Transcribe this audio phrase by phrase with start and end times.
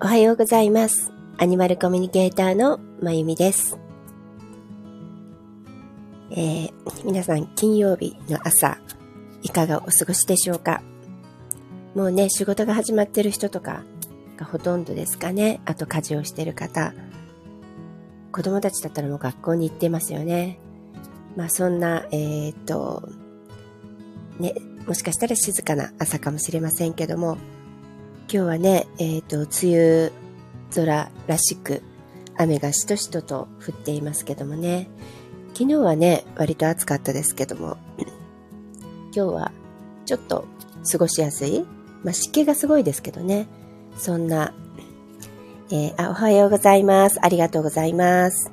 [0.00, 1.12] おはようございます。
[1.38, 3.76] アニマルコミュニケーターのまゆみです。
[6.30, 6.72] えー、
[7.04, 8.78] 皆さん金曜日の朝、
[9.42, 10.82] いかがお過ごしでしょうか？
[11.96, 13.82] もうね、仕事が始まってる人とか
[14.36, 15.60] がほとんどですかね。
[15.64, 16.94] あと家事をしてる方。
[18.30, 20.60] 子供たちだったらもう学校に行ってますよね。
[21.34, 23.08] まあそんな、えー、っと、
[24.38, 24.54] ね、
[24.86, 27.36] もしかしたら静かな朝かもしれませんけども、
[28.30, 30.12] 今日はね、えっ、ー、と、梅雨
[30.74, 31.82] 空らしく、
[32.36, 34.90] 雨がしとしとと降っていますけどもね。
[35.54, 37.78] 昨日はね、割と暑かったですけども、
[39.16, 39.52] 今日は
[40.04, 40.44] ちょっと
[40.92, 41.64] 過ごしやすい。
[42.04, 43.48] まあ、湿気がすごいですけどね。
[43.96, 44.52] そんな、
[45.70, 47.18] えー、あ、おはようございます。
[47.22, 48.52] ありがとうございます。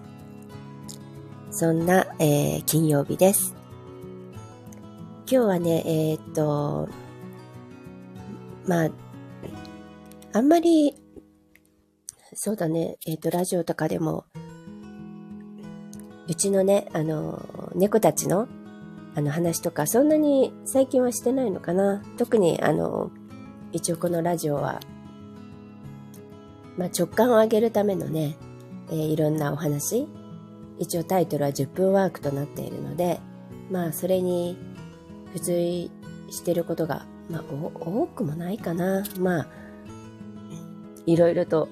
[1.51, 3.53] そんな、えー、金曜日です。
[5.29, 6.87] 今日はね、えー、っと、
[8.65, 8.89] まあ、
[10.35, 10.93] あんまり、
[12.33, 14.25] そうだね、えっ、ー、と、ラジオとかでも、
[16.27, 18.49] うちのね、あの、猫たちの、
[19.15, 22.03] あの話とか、そんなに最近はしてないのかな。
[22.17, 23.11] 特に、あの、
[23.71, 24.81] 一応このラジオは、
[26.75, 28.35] まあ、直感を上げるためのね、
[28.89, 30.05] えー、いろんなお話、
[30.79, 33.21] 一応タイトルは10分ワークとなっているので、
[33.71, 34.57] まあ、それに
[35.27, 35.91] 付随
[36.29, 39.05] してることが、まあ、多くもないかな。
[39.17, 39.64] まあ、
[41.05, 41.67] いろいろと、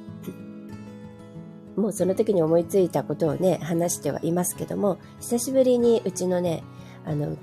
[1.75, 6.63] もうその時に思いついたことをね、話してはいますけども、久しぶりにうちのね、
[7.05, 7.35] あの、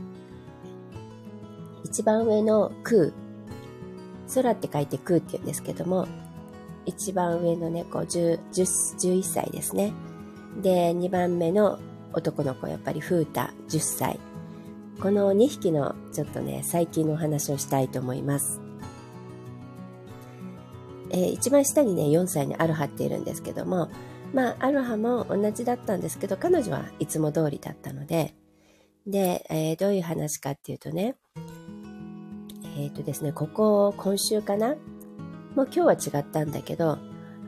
[1.84, 3.12] 一番上の空、
[4.34, 6.06] 空って書いて空って言うんですけども、
[6.86, 9.92] 一番上の猫、10、10 11歳ですね。
[10.62, 11.78] で、2番目の
[12.12, 14.20] 男の子、やっぱり風太、10歳。
[15.00, 18.60] この2匹のちょっとね、最近のお話をしたいと思います。
[21.10, 23.90] えー、一番下にね、4歳にアロハっているんですけども、
[24.32, 28.34] まあ、アロハも同じだったんですけど、彼女はいつも通りだったので、
[29.06, 31.16] で、えー、どういう話かっていうとね、
[32.76, 34.76] えっ、ー、とですね、ここ、今週かな
[35.56, 36.98] もう今日は違ったんだけど、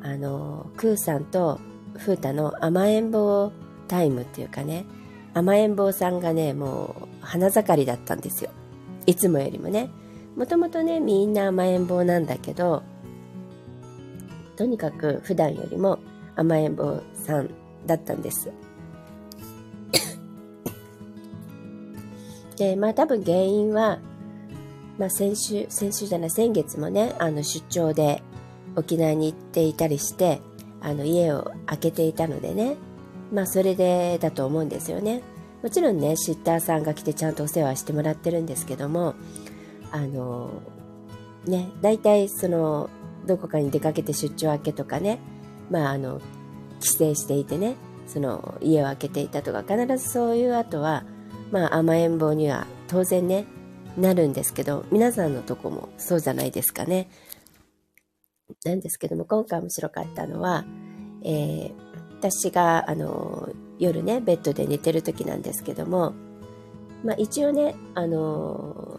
[0.03, 1.61] あの、クーさんと
[1.97, 3.53] フータの甘えん坊
[3.87, 4.85] タイムっていうかね、
[5.35, 8.51] 甘えん坊さんがね、もう花盛りだったんですよ。
[9.07, 9.91] いつもよりもね。
[10.37, 12.83] もともとね、みんな甘えん坊なんだけど、
[14.57, 15.99] とにかく普段よりも
[16.37, 17.51] 甘えん坊さん
[17.87, 18.51] だったんです。
[22.57, 23.99] で、まあ多分原因は、
[24.99, 28.23] まあ先週、先週じゃない、先月もね、あの出張で
[28.77, 30.41] 沖縄に行っていたりして、
[30.81, 32.77] あの家を開けていたのでね、
[33.33, 35.23] まあそれでだと思うんですよね。
[35.63, 39.15] もちろんね、シッターさんが来てちゃんとお世話してもらってるんですけども、
[39.91, 40.63] あの、
[41.47, 42.91] ね、大体その
[43.27, 45.19] どこかに出かけて出張明けとかね、
[45.71, 46.21] まあ、あの、
[46.81, 51.05] 帰省していてね、その家を空けていたとか、必ずそういう後は、
[51.51, 53.47] まあ、甘えん坊には当然ね、
[53.97, 57.09] なるんですけど、皆さんのとこもそうじゃないですかね。
[58.65, 60.65] なんですけども、今回面白かったのは、
[61.23, 61.73] えー、
[62.19, 66.15] 私が、あの、夜ね、ベッドで寝てる時なんですけども、
[67.05, 68.99] まあ一応ね、あの、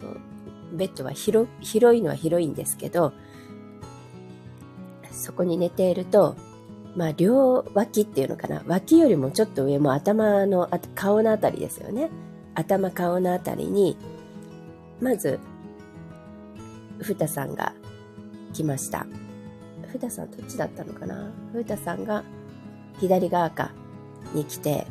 [0.72, 3.12] ベッドは広広いのは広いんですけど、
[5.14, 6.36] そこに寝ていると、
[6.96, 8.62] まあ、両脇っていうのかな。
[8.66, 12.10] 脇よりもちょっと上も頭の、顔のあたりですよね。
[12.54, 13.96] 頭、顔のあたりに、
[15.00, 15.40] まず、
[17.00, 17.72] ふたさんが
[18.52, 19.06] 来ました。
[19.90, 21.32] ふたさんどっちだったのかな？
[21.52, 22.22] ふたさんが
[23.00, 23.72] 左側か
[24.32, 24.86] に来て、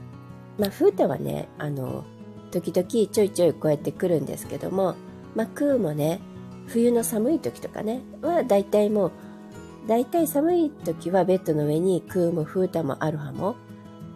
[0.57, 2.03] まあ、ふうたはね、あの、
[2.51, 4.95] 時々ちょいちょいこうやって来るんですけども、
[5.35, 6.19] まあ、クーもね、
[6.67, 9.11] 冬の寒い時とかね、はだいたいもう
[9.87, 13.55] だいたい寒い時はベッドの上にクーもフータもアロハも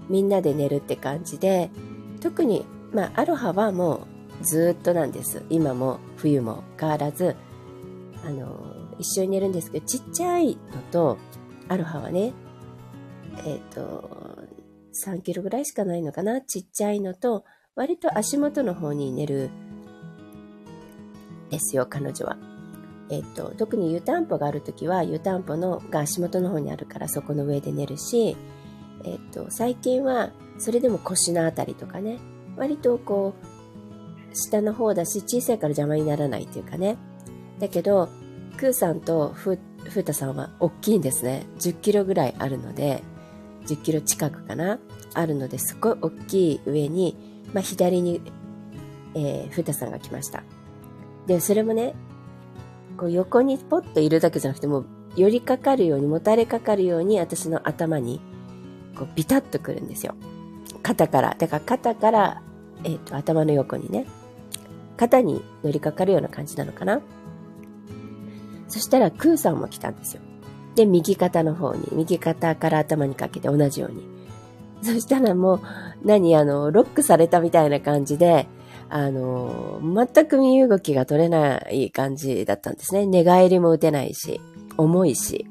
[0.09, 1.69] みんなで寝るって感じで
[2.21, 4.07] 特に、まあ、アロハはも
[4.41, 5.43] うずっとなんです。
[5.49, 7.35] 今も冬も変わらず
[8.23, 11.17] あの一緒に寝るんですけどちっちゃいのと
[11.67, 12.33] アロハはね
[13.45, 14.47] えっ、ー、と
[15.05, 16.41] 3キロぐらいしかないのかな？
[16.41, 17.43] ちっちゃいのと
[17.75, 19.49] 割と足元の方に寝る
[21.49, 22.56] ですよ彼女は。
[23.09, 28.35] えっと、特に湯たんぽがあるときは湯たんぽのが足元の方にあるからそこの上で寝るし、
[29.03, 32.19] えっと、最近はそれでも腰のあたりとかね
[32.57, 36.97] 割とこう下の方だし小さいから邪魔にならないっていうかね。
[37.59, 38.09] だけど
[38.57, 41.45] クーさんとフータさんは大きいんですね。
[41.59, 43.03] 10キロぐらいあるので
[43.67, 44.79] 10キロ近くかな
[45.13, 47.15] あるのですごい大きい上に、
[47.53, 48.21] まあ、左に、
[49.15, 50.43] えー、フータさんが来ました。
[51.25, 51.95] でそれもね
[52.97, 54.85] こう横にポッといるだけじゃなくてもう
[55.17, 58.21] 寄りかかるように、もたれかかるように私の頭に、
[58.95, 60.13] こう、ビタッとくるんですよ。
[60.83, 61.35] 肩から。
[61.37, 62.41] だから肩から、
[62.83, 64.05] えっ、ー、と、頭の横にね、
[64.95, 67.01] 肩に乗りかかるような感じなのかな。
[68.67, 70.21] そしたら、クーさんも来たんですよ。
[70.75, 74.07] で、右肩の方に、右肩から頭にかけて同じように。
[74.83, 75.61] そしたらもう、
[76.03, 78.47] 何、あの、ロックされたみたいな感じで、
[78.89, 83.05] あの、全く身動きが取れない感じだったんですね。
[83.05, 84.41] 寝返りも打てないし、
[84.77, 85.47] 重いし。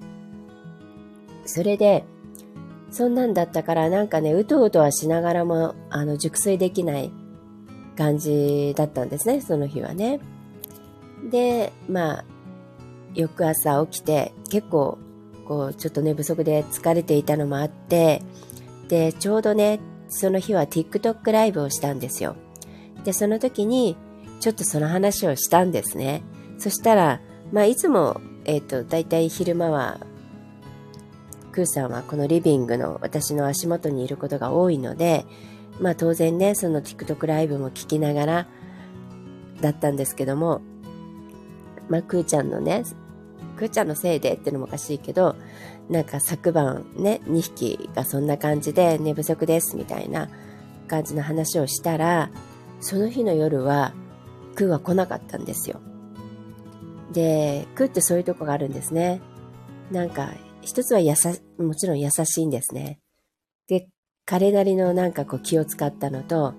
[1.44, 2.04] それで、
[2.90, 7.10] そんなんだったからなんかね、うとうとはしながらも、あの、熟睡できない
[7.96, 10.20] 感じだったんですね、その日はね。
[11.30, 12.24] で、まあ、
[13.14, 14.98] 翌朝起きて、結構、
[15.46, 18.22] こう、ちょっと寝不足で疲れていたのもあって、
[18.88, 22.36] で、ちょうどね、その日は TikTok ライブをしたんですよ。
[23.06, 23.96] で、その時に、
[24.40, 26.22] ちょっとその話をしたんですね。
[26.58, 27.20] そしたら、
[27.52, 30.00] まあ、いつも、えっ、ー、と、だいたい昼間は、
[31.52, 35.24] クーさんはこのリビングの私の足元にいることが多いので、
[35.80, 38.48] まあ当然ね、その TikTok ライブも聞きながら
[39.62, 40.60] だったんですけども、
[41.88, 42.82] まあクーちゃんのね、
[43.56, 45.36] クーちゃんのせいでってのもおかしいけど、
[45.88, 50.28] なんか昨晩ね、2匹がそんな感じで寝不足ですみたいな
[50.88, 52.30] 感じの話をしたら、
[52.80, 53.94] その日の夜は、
[54.54, 55.80] クーは来なかったんですよ。
[57.12, 59.20] で、クーってそういうとこがあるんですね。
[59.90, 60.30] なんか、
[60.62, 61.14] 一つは優
[61.58, 62.98] もちろん優しいんですね。
[63.68, 63.88] で、
[64.24, 66.54] 彼なりのなんかこう気を使ったのと、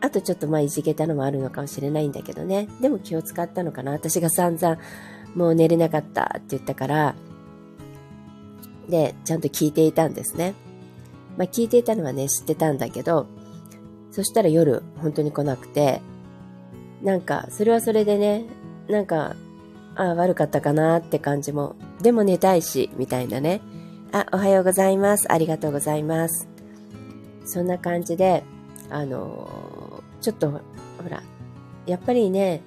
[0.00, 2.68] あとちょっとまあいじけたのもあるのかもしれないんだけどね。
[2.80, 3.92] でも気を使ったのかな。
[3.92, 4.78] 私が散々
[5.34, 7.14] もう寝れなかったって言ったから、
[8.88, 10.54] で、ちゃんと聞いていたんですね。
[11.36, 13.26] まあ聞いていたのはね、知ってたんだけど、
[14.18, 16.00] そしたら夜、本当に来なくて、
[17.04, 18.46] なんか、それはそれでね、
[18.88, 19.36] なんか、
[19.94, 23.60] ああ、悪かったかなって感じも、でも寝たいし、みたいなね。
[24.10, 25.32] あ、おはようございます。
[25.32, 26.48] ありがとうございます。
[27.44, 28.42] そんな感じで、
[28.90, 30.60] あのー、ちょっと、ほ
[31.08, 31.22] ら、
[31.86, 32.62] やっぱりね、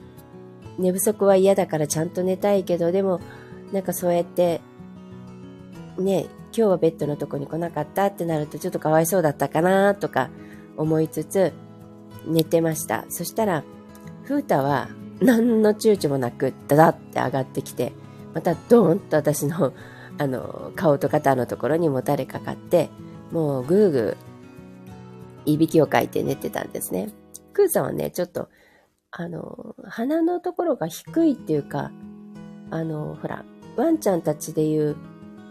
[0.79, 3.19] 寝不足は嫌だからちゃんと寝たいけど、でも、
[3.73, 4.61] なんかそうやって、
[5.99, 10.29] ね、今日はベッドのとこに来なかったってなるとちょっとかわいそうだったかなとか、
[10.77, 11.53] 思いつつ
[12.25, 13.05] 寝てました。
[13.09, 13.63] そしたら、
[14.23, 14.89] 風太は
[15.21, 17.93] 何の躊躇もなくダダって上がってきて、
[18.33, 19.73] またドーンと私の
[20.17, 22.89] あの顔と肩のところにもたれかかって、
[23.31, 27.09] もうぐーぐーいびきをかいて寝てたんですね。
[27.53, 28.49] クーさんはね、ちょっと
[29.13, 31.91] あの、鼻のところが低いっていうか、
[32.69, 33.43] あの、ほら、
[33.75, 34.95] ワンちゃんたちでいう、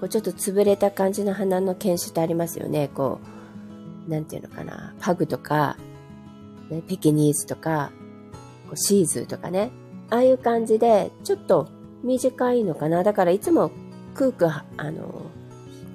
[0.01, 2.89] こうちょっと潰れた感じの鼻の犬種ってありますよね。
[2.89, 3.40] こう、
[4.09, 5.77] なんていうのかな、パグとか、
[6.71, 7.93] ね、ペキニーズとか、
[8.67, 9.71] こうシーズとかね、
[10.11, 11.69] ああいう感じで、ちょっと
[12.03, 13.03] 短いのかな。
[13.03, 13.71] だからいつも
[14.15, 15.31] クーク、あの、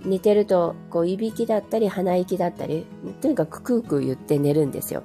[0.06, 2.86] 似てると、こう、いびきだったり、鼻息だったり、
[3.22, 5.04] とにかくクークー言って寝るんですよ。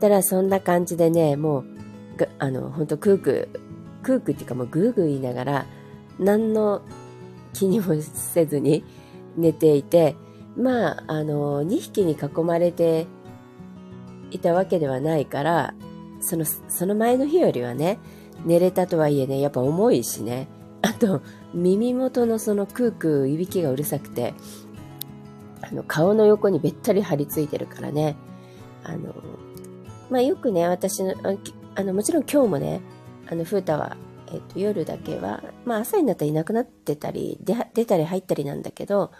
[0.00, 1.64] たらそんな感じでね、もう、
[2.38, 5.66] あの、ほんとクークー、クークーっていうかもうグーグー言いながら、
[6.18, 6.82] 何の
[7.52, 8.84] 気にもせずに
[9.36, 10.14] 寝ていて、
[10.56, 13.06] まあ、あの、2匹に囲まれて
[14.30, 15.74] いたわけではないから、
[16.20, 17.98] その、その前の日よりはね、
[18.44, 20.48] 寝れたとはいえね、やっぱ重いしね。
[20.82, 21.22] あと、
[21.54, 24.34] 耳元のそのクークーいびきがうるさくて、
[25.62, 28.16] あの、顔の横にべったり張り付いてるからね。
[28.82, 29.14] あの、
[30.10, 31.14] まあよくね、私の、
[31.74, 32.80] あの、もちろん今日もね、
[33.30, 33.96] あの、風太は、
[34.32, 39.10] えっと、夜だけは、まあ朝になったらいなくなってたり、出たり入ったりなんだけど、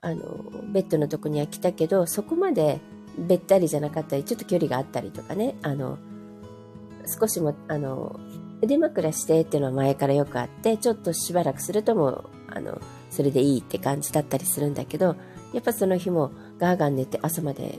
[0.00, 0.24] あの、
[0.72, 2.80] ベッドのとこには来たけど、そこまで
[3.18, 5.98] べったりじゃなかったり、ちょっと距離があったりとかね、あの、
[7.20, 8.18] 少しも、あの、
[8.60, 15.16] 腕枕してっていうのは前からよくあって、ちょっとしばらくするともう、あの、それでいいって感じだったりするんだけど、
[15.52, 17.78] やっぱその日もガーガン寝て朝まで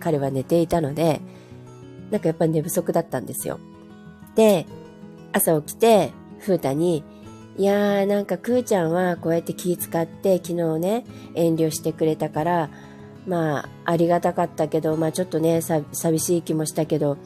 [0.00, 1.20] 彼は寝ていたので、
[2.10, 3.58] なんかやっぱり寝不足だったんですよ。
[4.34, 4.66] で、
[5.32, 7.04] 朝起きて、風太に、
[7.58, 12.70] いやーなんかくーちゃんはこうやって気使って昨日ね遠慮してくれたから
[13.26, 17.16] まあありがたかったけどまあちょっとねさ寂しい気もしたけど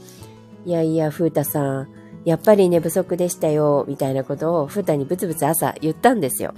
[0.64, 1.88] いやいや風太さん
[2.24, 6.54] やっぱり寝不足でしたよみたいなことを風太にブツブツ朝言ったんですよ。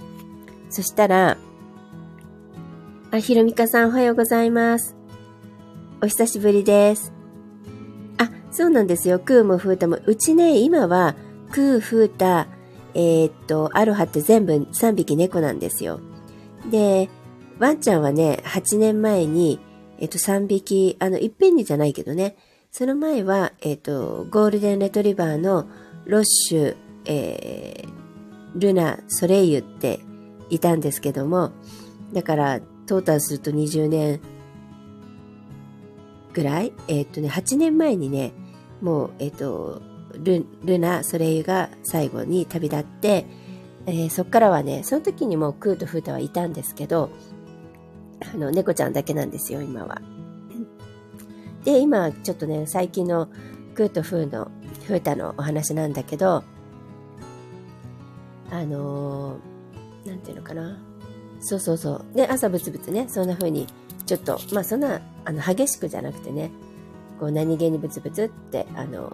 [0.68, 1.38] そしたら
[3.10, 4.96] あひろみかさんおはようございます。
[6.02, 7.12] お久しぶりです。
[8.18, 9.18] あそうなんですよ。
[9.18, 9.98] クーも風太も。
[10.04, 11.14] うちね今は
[11.52, 12.46] クー風太
[12.94, 16.00] えー、っと、アロハって全部3匹猫なんですよ。
[16.70, 17.08] で、
[17.58, 19.60] ワンちゃんはね、8年前に、
[19.98, 22.36] えっと、3匹、あの、いっぺんにじゃないけどね、
[22.70, 25.66] その前は、えっと、ゴールデンレトリバーの
[26.06, 30.00] ロッシュ、えー、ルナ、ソレイユって
[30.50, 31.52] いたんですけども、
[32.12, 34.20] だから、トータルすると20年
[36.32, 38.32] ぐらい、えっ、とね、8年前にね、
[38.80, 39.82] もう、えっ、と、
[40.18, 43.26] ルルナ、ソレイユが最後に旅立って、
[43.86, 47.10] えー、そっからはね、その時にもうクーとフータはいたんですけど、
[48.32, 50.00] あの、猫ちゃんだけなんですよ、今は。
[51.64, 53.28] で、今、ちょっとね、最近の
[53.74, 54.50] クーとフーの、
[54.86, 56.44] フータのお話なんだけど、
[58.50, 60.78] あのー、なんていうのかな。
[61.40, 62.16] そうそうそう。
[62.16, 63.66] で、朝ブツブツね、そんな風に、
[64.06, 66.50] ちょっと、まあそんな、あの、激しくじゃなくてね、
[67.22, 69.08] こう何気にブツブツって、あの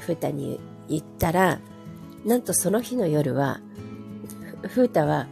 [0.00, 1.60] ー、フータに言ったら、
[2.24, 3.60] なんとその日の夜は、
[4.68, 5.26] フータは、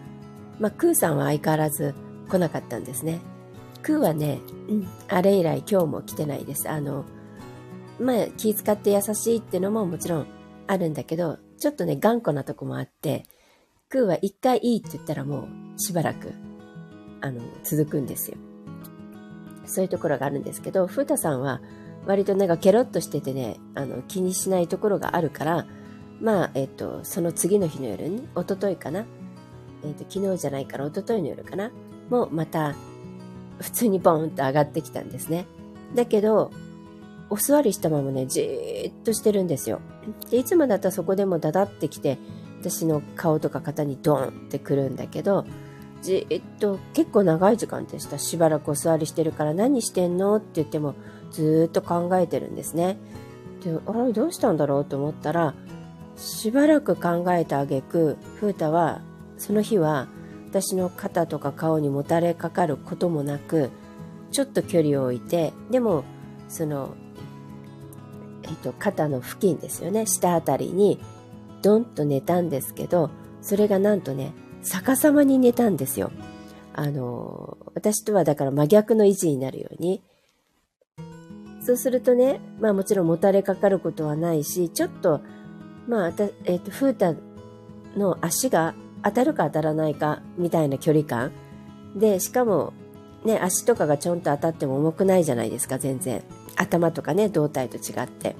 [0.58, 1.94] まあ、クーさんは相変わらず
[2.28, 3.20] 来なかったんですね。
[3.82, 6.68] クーはね、うん、あれ以来今日も来てないです。
[6.68, 7.04] あの、
[8.00, 10.26] まあ、気遣って優しいってのももちろん
[10.66, 13.24] あるんだけど、ちょっとね、頑固なとこもあって、
[13.88, 16.32] クーは一回いいって言ったらもうしばらく、
[17.20, 18.36] あの、続くんですよ。
[19.64, 21.60] そういうところがあるんですけど、フータさんは
[22.06, 25.66] 割となんかケロッとしててね、あの、気にしないところがあるから、
[26.20, 29.04] まあ、えっと、その次の日の夜に、おとといかな、
[29.84, 31.70] えっと、昨日じゃないからおとといの夜かな、
[32.10, 32.74] もうまた、
[33.60, 35.46] 普通にボーンと上がってきたんですね。
[35.94, 36.50] だけど、
[37.30, 39.80] お座りしたままね、じーっとしてるんですよ。
[40.30, 42.18] で、いつもだったらそこでもダダってきて、
[42.60, 45.44] 私の顔とか肩にドーンってくるんだけど、
[46.00, 48.18] じーっと結構長い時間でした。
[48.18, 50.36] しばらくお座りしてるから何してんの？
[50.36, 50.94] って言っても
[51.30, 52.98] ずっと考えてるんですね。
[53.62, 55.54] で、あれどうしたんだろうと思ったら、
[56.18, 59.00] しばらく考えた挙句風太は
[59.38, 60.08] その日は
[60.48, 63.70] 私の肩とか顔にもたれかかることもなく
[64.32, 66.04] ちょっと距離を置いてでも
[66.48, 66.94] その、
[68.42, 71.00] えっと、肩の付近ですよね下あたりに
[71.62, 74.32] ドンと寝たんですけどそれがなんとね
[74.62, 76.10] 逆さまに寝たんですよ
[76.72, 80.02] あの私とはだから真逆の位置になるように
[81.68, 85.20] そうするとねまあもちろんもたれかかることはないしちょっと
[85.88, 86.12] まあ、
[86.44, 87.14] えっ、と、フータ
[87.98, 91.32] の足が当たるか当たらないかみたいな距離感
[91.96, 92.74] で、しかも、
[93.24, 96.22] ね、足とかがちょんと当たっても重くないじゃないですか、全然。
[96.56, 98.36] 頭とかね、胴体と違って。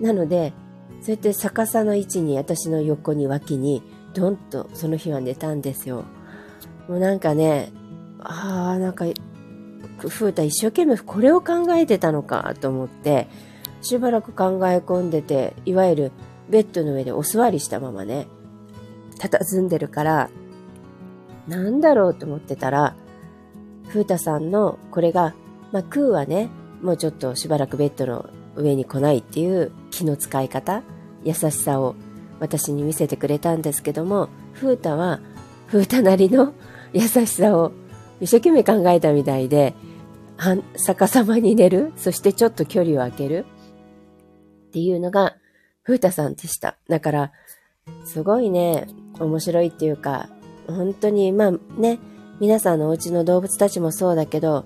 [0.00, 0.54] なので、
[1.02, 3.82] そうやって逆さの位置に私の横に脇に、
[4.14, 6.04] ドンとその日は寝たんですよ。
[6.88, 7.70] もうなんかね、
[8.20, 9.04] ああ、なんか、
[10.08, 13.28] フータ一生懸命これを考えてたのかと思って、
[13.82, 16.12] しばらく考え込んでて、いわゆる
[16.48, 18.26] ベッドの上でお座りしたままね、
[19.18, 20.30] 佇んでるから、
[21.48, 22.96] なんだろうと思ってたら、
[23.88, 25.34] 風太さんのこれが、
[25.72, 26.48] まあ、クーはね、
[26.82, 30.82] もうちょっとしばらくベッドの上に来ないっていう気の使い方、
[31.22, 31.94] 優しさを
[32.40, 35.20] 私に見せてくれたんですけども、風太は
[35.66, 36.52] 風太なりの
[36.92, 37.72] 優しさを
[38.20, 39.74] 一生懸命考えたみたいで、
[40.76, 43.46] 逆さまに寝る、そしてちょっと距離を空ける？
[44.68, 45.36] っていうのが
[45.82, 46.76] ふうたさんでした。
[46.88, 47.32] だから、
[48.04, 48.86] すごいね、
[49.20, 50.28] 面白いっていうか、
[50.66, 51.98] 本当に、まあね、
[52.40, 54.64] 皆さんのお家の動物たちもそうだけど、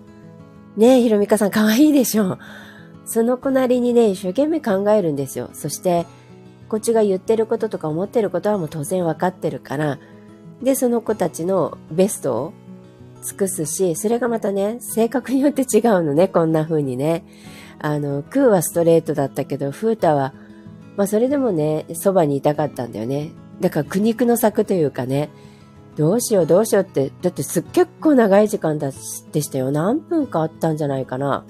[0.76, 2.38] ねえ、ひろみかさん可愛いでしょ？
[3.04, 5.50] その子なりにね、一生懸命考えるんですよ。
[5.52, 6.06] そして、
[6.68, 9.98] こっちが言ってることとか思ってることはもう当然分かってるから、
[10.62, 12.52] で、その子たちのベストを
[13.22, 17.24] 尽くすし、それがまたね、性格によって違うのね、こんな風にね。
[17.78, 20.32] あの、クーはストレートだったけど、フータは
[20.98, 23.30] まあそれでもね、そばにいたかったんだよね。
[23.60, 25.30] だから苦肉の策というかね、
[25.94, 28.90] どうしようどうしようって、だってすっ結構長い時間だ
[29.30, 29.70] でしたよ。
[29.70, 31.44] 何分かあったんじゃないかな。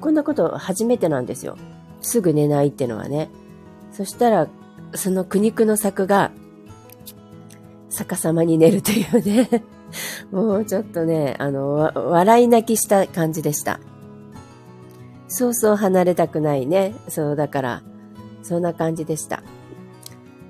[0.00, 1.56] こんなこと初めてなんですよ。
[2.02, 3.30] すぐ寝ないってのはね。
[3.92, 4.48] そしたら、
[4.96, 6.32] その苦肉の策が、
[7.88, 9.62] 逆さまに寝るというね。
[10.30, 13.80] もうちょっとね、あの、笑い泣きした感じでした。
[15.28, 16.94] そうそう離れたくないね。
[17.08, 17.82] そう、だから、
[18.42, 19.42] そんな感じでした。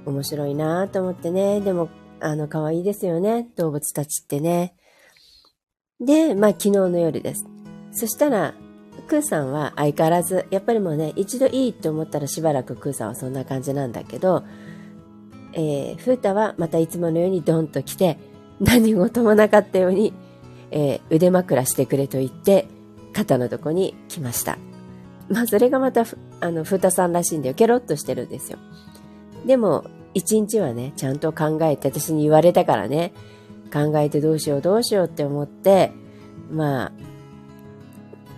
[0.07, 1.61] 面白いなぁと思ってね。
[1.61, 1.89] でも、
[2.21, 3.49] あの、可愛いですよね。
[3.57, 4.75] 動物たちってね。
[6.01, 7.47] で、まあ、昨日の夜です。
[7.93, 8.55] そしたら、
[9.07, 14.45] クーさんは相変わらず、やっぱりもうね、一度いいと思ったらしばらくクーさんはそんな感じなんだけど、
[15.53, 18.19] えー、フータはまたいつものようにドンと来て、
[18.61, 20.13] 何事もなかったように、
[20.71, 22.69] えー、腕枕してくれと言って、
[23.13, 24.59] 肩のとこに来ました。
[25.29, 26.05] まあ、それがまた、
[26.41, 27.55] あの、ふたさんらしいんだよ。
[27.55, 28.59] ケロッとしてるんですよ。
[29.47, 33.13] でも、一日はね、ちゃんと考えて、私に言われたからね、
[33.73, 35.93] 考えてどうしようどうしようって思って、
[36.51, 36.93] まあ、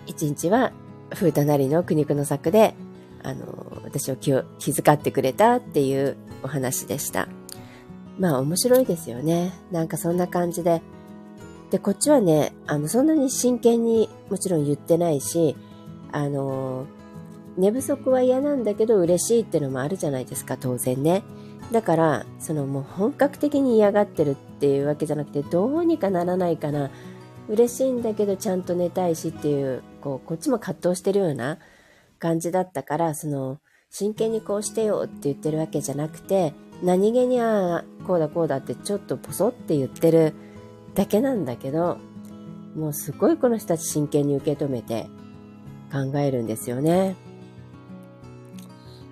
[0.05, 0.71] 一日は、
[1.13, 2.75] ふうたなりの苦肉の策で、
[3.23, 7.27] あの、私を気を気遣ってくれたっていうお話でした。
[8.19, 9.53] まあ面白いですよね。
[9.71, 10.81] なんかそんな感じで。
[11.71, 15.55] で、こっちはね、あの、そんなに真剣にもちろん言ってないし、
[16.11, 16.85] あの、
[17.57, 21.23] 寝不足は嫌なんだけど嬉しいってのもあるじゃないですか、当然ね。
[21.71, 26.91] だから、そのもう本格的に嫌がってるっていうわけじゃなくて、どうにかならないかな。
[27.49, 31.57] 嬉しいんだけどちゃんと寝たいしっていう、こう、こっちも葛藤してるような
[32.19, 40.33] 感じだったから、その、真剣にこうしてよって言ってるわけじゃなくて、何気にああ、こうだこうだってちょっとポソって言ってる
[40.95, 41.97] だけなんだけど、
[42.75, 45.07] もうすごいこの人たち真剣に受け止めて
[45.91, 47.15] 考えるんですよね。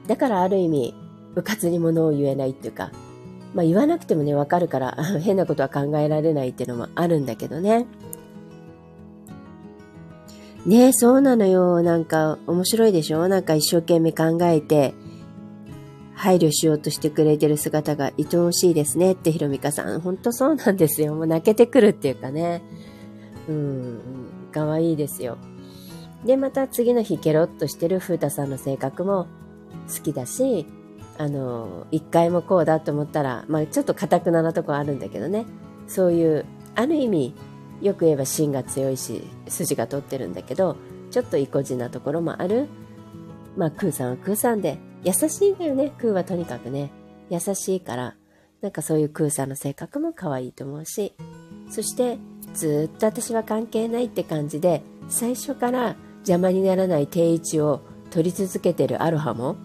[0.07, 0.95] だからある意味、
[1.35, 2.91] うかつにものを言えないっていうか、
[3.53, 7.85] まあ言わなくてもね、わかるから、 変なことは考えられないっていうのもあるんだけどね。
[10.65, 11.81] ねえ、そうなのよ。
[11.81, 13.27] なんか面白いでしょ？
[13.27, 14.93] なんか一生懸命考えて、
[16.21, 20.01] 配慮しようとしてくれてる姿が愛おしいですねってひろみかさん。
[20.01, 21.15] ほんとそうなんですよ。
[21.15, 22.61] もう泣けてくるっていうかね。
[23.49, 24.01] うん、
[24.51, 25.39] かわいいですよ。
[26.23, 29.25] で、また次の日ケロッとしてる風太さんの性格も
[29.91, 30.67] 好きだし、
[31.17, 35.45] あの、一回もこうだと思ったら、まあちょっと堅くななとこあるんだけどね。
[35.87, 37.33] そういう、ある意味、
[37.81, 40.77] よく言えば芯が強いし筋が通ってるんだけど
[41.09, 42.69] ちょっと意固地なところもある
[43.57, 46.91] まあクーさんはクーさんで優しいんだよねクーはとにかくね。
[47.29, 48.15] 優しいから
[48.61, 51.13] なんかそういうクーさんの性格も可愛いと思うし。
[51.69, 52.17] そして
[52.53, 59.55] ずっと私は関係ないって感じで最初から邪魔にならない定位置を取り続けてるアロハも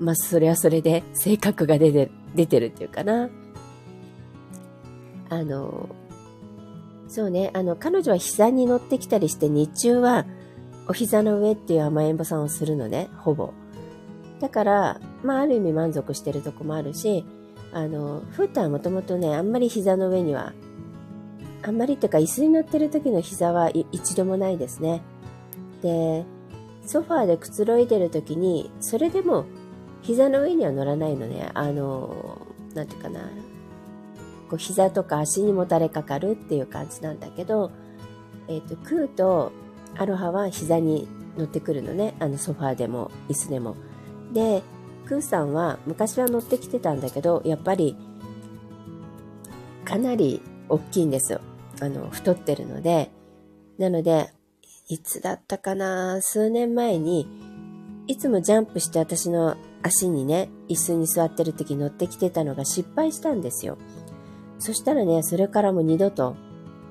[0.00, 3.30] まあそれはそれで性格が出て出てるっていうかな。
[5.28, 5.88] あの
[7.10, 10.26] そうね、あの、彼女は膝に乗ってきたりして、日中は
[10.86, 13.52] お膝の上っていう甘えんぼさんをするのね、ほぼ。
[14.40, 17.24] だから、まあ、ある意味満足してるとこもあるし、
[17.72, 20.52] あの、フータはもともとね、あんまり膝の上には、
[21.62, 25.02] あんまりっていうか、椅子に乗ってる時の膝は一度もないですね。
[25.82, 26.24] で、
[26.84, 29.44] ソファーでくつろいでる時に、それでも
[30.02, 31.50] 膝の上には乗らないのね。
[31.54, 32.38] あの、
[32.74, 33.20] なんていうかな、
[34.48, 37.70] こう膝とか足にもたれかかるっていう感じなんだけど、
[38.48, 39.52] えっ、ー、と、クーと
[39.96, 42.14] アロハは膝に乗ってくるのね。
[42.18, 43.76] あのソファーでも椅子でも。
[44.32, 44.62] で、
[45.06, 47.96] クーさんは昔は乗ってきてたんだけど、やっぱり
[49.84, 51.40] かなり大きいんですよ。
[51.80, 53.10] あの、太ってるので。
[53.78, 54.30] なので、
[54.88, 56.20] いつだったかな？
[56.20, 57.26] 数年前に、
[58.06, 63.78] いつもジャンプして私の足にね、椅子に座ってる時乗ってきてたのが失敗したんですよ。
[64.58, 66.36] そしたらね、それからも二度と、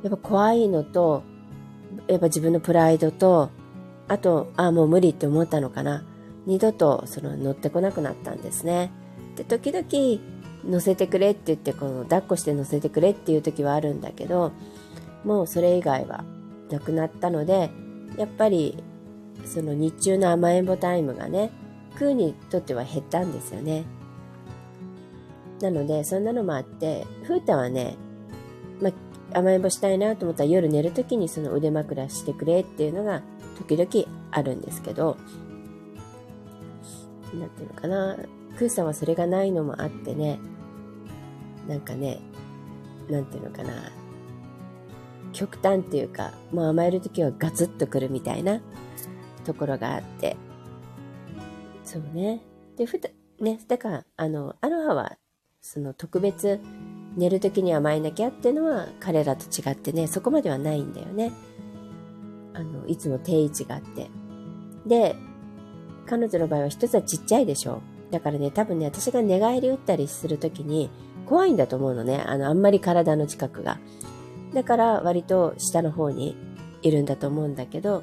[0.01, 1.23] やっぱ怖いのと、
[2.07, 3.49] やっぱ自分のプライドと、
[4.07, 6.03] あと、ああ、もう無理って思ったのかな。
[6.49, 8.91] 二度とその乗ってこなくなったんですね。
[9.35, 10.19] で、時々
[10.67, 14.51] 乗せてくれって言って、この抱っこして乗せてくれっていう時はあるんだけど、
[15.23, 16.23] もうそれ以外は
[16.71, 17.69] なくなったので、
[18.17, 18.83] やっぱり
[19.45, 21.51] その日中の甘えんぼタイムがね、
[21.95, 23.85] クーにとっては減ったんですよね。
[25.61, 27.95] なので、そんなのもあって、ふーたはね、
[28.81, 28.89] ま
[29.35, 33.21] 甘えんぼしたいなと思ったら夜寝るときにその腕枕してくれっていうのが
[33.55, 35.17] 時々あるんですけど、
[37.33, 38.17] なんていうのかな、
[38.57, 40.39] クーさんはそれがないのもあってね、
[41.67, 42.19] なんかね、
[43.09, 43.91] なんていうのかな、
[45.33, 48.61] 極端っていうか、もう甘えるときはガツッとくるみたいな
[49.45, 50.35] ところがあって、
[51.83, 52.41] そうね。
[52.75, 55.17] で、ふた、ね、だから、あの、アロハは
[55.61, 56.59] その特別
[57.15, 61.31] 寝る時に甘えなきゃっていうのは彼らと違ってね、そこまではないんだよね。
[62.53, 64.09] あの、いつも定位置があって。
[64.85, 65.15] で、
[66.09, 67.81] 彼女の場合は一つはちっちゃいでしょ。
[68.09, 70.89] だからね、多分ね、私が寝返り打ったりするときに
[71.27, 72.23] 怖いんだと思うのね。
[72.25, 73.79] あの、あんまり体の近くが。
[74.53, 76.35] だから割と下の方に
[76.81, 78.01] いるんだと思うんだけど、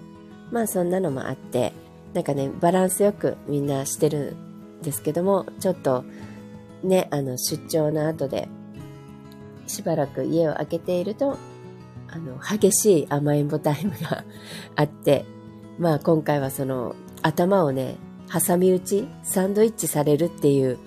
[0.53, 1.73] まあそんなのもあって、
[2.15, 4.37] なんかね、バランスよくみんなしてる
[4.81, 6.05] んですけども、ちょっと
[6.85, 8.49] ね、あの、出張の後で、
[9.67, 11.37] しばらく家を空けていると、
[12.09, 14.25] あの、激しい甘えんぼタイムが
[14.77, 15.25] あって、
[15.79, 16.95] まあ今回はその、
[17.27, 17.97] 頭をね、
[18.33, 20.79] 挟み撃ち、サンドイッチされるっていう、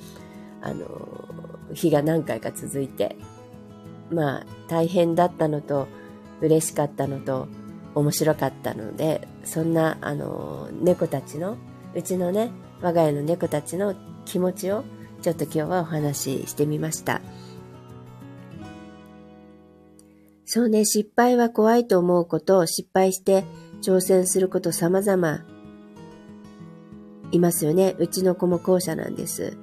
[0.62, 1.28] あの、
[1.74, 3.18] 日が何回か続いて、
[4.10, 5.88] まあ大変だったのと、
[6.42, 7.48] 嬉しかったのと、
[7.94, 11.58] 面白かったので、そんな、あの、猫たちの、
[11.94, 14.86] うちのね、我が家の猫たちの気持ちを
[15.22, 17.22] ちょっと今日はお話ししてみました。
[20.46, 23.44] そうね、失敗は怖いと思うこと、失敗して
[23.82, 25.59] 挑戦すること様々
[27.32, 27.96] いますよね。
[28.00, 29.58] うちの子も後者なんです。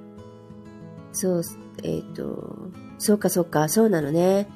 [1.11, 1.41] そう、
[1.83, 4.47] えっ、ー、と、そうかそうか、そうなのね。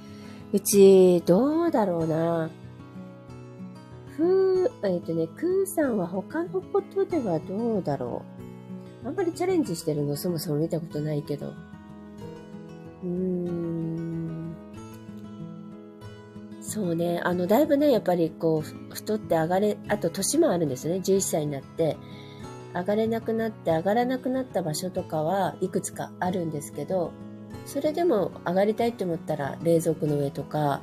[0.53, 2.49] うち、どうだろうな。
[4.17, 8.23] ふー、えっ、ー、とね、クーさんは他のことではどうだろ
[9.03, 9.07] う。
[9.07, 11.47] あんまりチャレンジしてるのそもそも見たことないけど。
[11.47, 14.55] うーん。
[16.61, 17.19] そうね。
[17.23, 20.99] あの、だいぶね、やっぱりこう、太って上がれ、あと年もあるんですよね。
[20.99, 21.97] 11歳になって。
[22.73, 27.11] 上がれなくなって上がらなくなった場所とかはいくつかあるんですけど、
[27.65, 30.81] それでも上がりたいって思ったら冷蔵庫の上とか、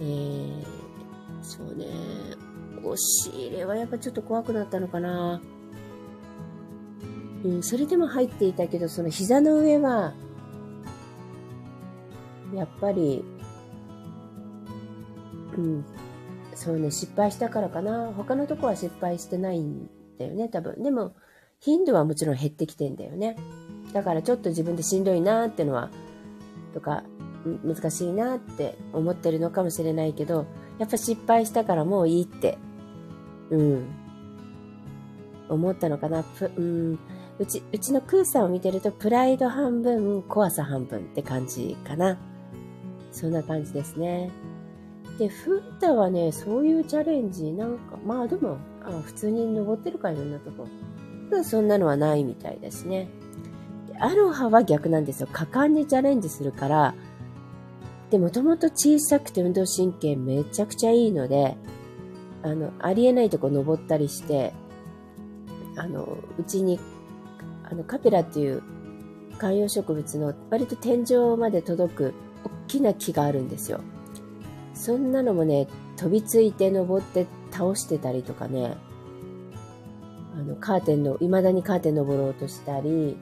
[0.00, 0.64] えー、
[1.42, 1.86] そうね、
[2.82, 5.40] 押し入れはやっぱちょっと怖くなったのかな。
[7.44, 10.14] うん、それでも入っていたけど、その膝の上は、
[12.54, 13.24] やっぱり、
[15.56, 15.84] うん、
[16.54, 18.12] そうね、失敗したからかな。
[18.16, 20.82] 他のとこは失敗してないんだよね、多分。
[20.82, 21.14] でも、
[21.60, 23.36] 頻度はもちろん減ってきてんだよね。
[23.92, 25.90] だからちょっと自分でしんどいなってのは、
[26.74, 27.04] とか、
[27.64, 30.46] 難しいなって思ってるのかもしれないけど、
[30.78, 32.58] やっぱ失敗したからもういいって、
[33.50, 33.88] うん、
[35.48, 36.24] 思ったのかな。
[36.56, 36.98] うん、
[37.38, 42.18] うち、うちのクーさんを見てると、プライド半分、怖さ半分って感じかな。
[43.10, 44.30] そんな感じですね。
[45.18, 50.66] で、フータはね、そういうチャレンジ、なんか、まあでも、あ普通に登ってるかいろんなとこ。
[51.44, 53.08] そんなのはないみたいですね。
[53.98, 55.28] アロハは逆なんですよ。
[55.32, 56.94] 果敢にチャレンジするから、
[58.10, 61.56] で、もともと小さくて運動神経めちゃくちゃいいので、
[62.42, 64.52] あの、ありえないとこ登ったりして、
[65.76, 66.78] あの、うちに、
[67.64, 68.62] あの、カペラっていう
[69.38, 72.14] 観葉植物の割と天井まで届く
[72.44, 73.80] 大きな木があるんですよ。
[74.74, 78.76] そんなのもね、飛びついて登って倒してたりとかね、
[80.34, 83.16] あの、カーテンの、未だにカーテン登ろうとしたり、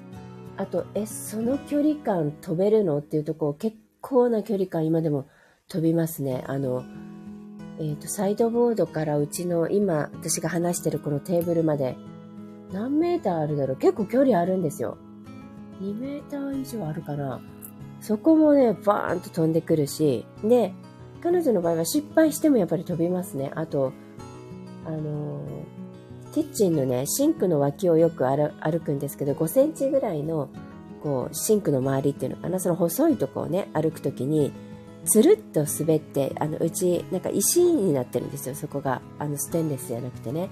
[0.56, 2.98] あと、え、その距離感飛べるの？
[2.98, 5.26] っていうとこ結構な距離感今でも
[5.68, 6.44] 飛びますね。
[6.46, 6.84] あの、
[7.78, 11.96] えっ、ー、と、サイドボードからうちの今、私が話してるこのテーブルまで、
[12.72, 13.76] 何メーターあるだろう？
[13.76, 14.98] 結構距離あるんですよ。
[15.80, 17.40] 2メーター以上あるかな
[18.02, 20.74] そこもね、バーンと飛んでくるし、で、
[21.22, 23.50] 彼女の場合は失敗してもやっぱり飛びますね。
[23.54, 23.92] あと、
[24.86, 30.48] あのー、キッチンのね、シンクの脇をよく歩くんですけど、5センチぐらいの
[31.02, 34.52] こう、シンクの周りっていうのかな、その細いとこをね、歩くときに、
[35.04, 39.00] つるっと滑って、あの、うち、なんか石になってるんですよ、そこが。
[39.18, 40.50] あの、ステンレスじゃなくてね。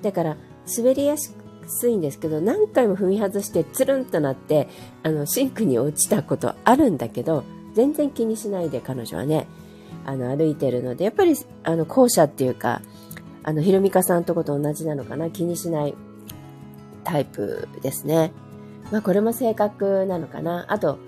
[0.00, 0.36] だから、
[0.76, 4.68] 滑りやすいんですけど、何回も踏み外して、つるんとなって、
[5.02, 9.46] あの、シンクに落ちたことあるんだけど、全然気にしないで彼女はね、
[10.06, 12.80] あの、歩いてるので、やっぱり、あの、校舎っていうか、
[13.44, 15.94] あの、ひろみかさんとこと同じなのかな、気にしない
[17.04, 18.32] タイプですね。
[18.90, 20.66] まあこれも性格なのかな？
[20.68, 20.98] あと、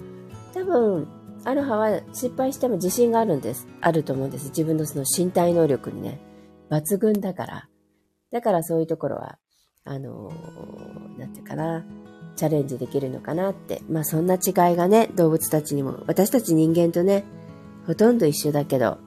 [0.53, 1.07] 多分、
[1.45, 3.67] アロハは失敗しても自信があるんです。
[3.81, 4.49] あると思うんです。
[4.49, 6.19] 自分のその身体能力にね。
[6.71, 7.69] 抜群だから。
[8.33, 9.39] だからそういうところは、
[9.85, 11.85] あのー、なんていうかな？
[12.37, 13.83] チャレンジできるのかなって。
[13.89, 17.25] まあそんな違いがね、動物たちにも、私たち人間とね、
[17.87, 18.99] ほとんど一緒だけど、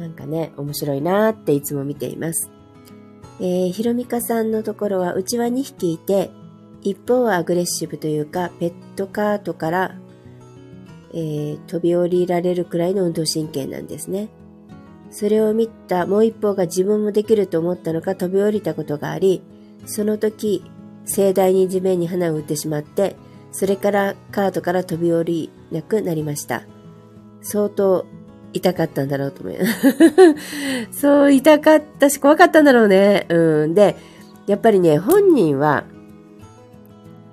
[0.00, 2.50] なんかね、面白いなっていつも見ています。
[3.38, 6.30] えー、ひろみかさんのところは、うちは2匹いて、
[6.82, 9.94] 一方はアグレッシブというか、ペットカートから、
[11.12, 14.28] えー、飛び降りられるくらいの運動神経なんですね。
[15.10, 19.42] それを見たもう一方が自分もできると思ったのか飛び降りたことがあり、
[19.86, 20.64] その時、
[21.04, 23.16] 盛大に地面に花を打ってしまって、
[23.52, 26.62] それからカートから飛び降りなくなりました。
[27.42, 28.06] 相当
[28.52, 29.96] 痛かったんだろうと思います。
[31.00, 33.26] そう痛かったし怖かったんだろうね。
[33.28, 33.74] うん。
[33.74, 33.96] で、
[34.46, 35.84] やっぱりね、本人は